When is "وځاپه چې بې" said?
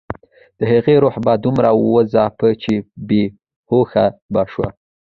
1.75-3.23